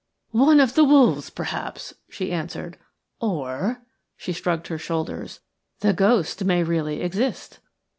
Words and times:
"One 0.33 0.59
of 0.59 0.73
the 0.73 0.83
wolves, 0.83 1.29
perhaps," 1.29 1.93
she 2.09 2.31
answered, 2.31 2.79
"or 3.19 3.83
"–she 4.17 4.33
shrugged 4.33 4.65
her 4.69 4.79
shoulders– 4.79 5.41
"the 5.81 5.93
ghost 5.93 6.43
may 6.43 6.63
really 6.63 7.01
exist." 7.03 7.59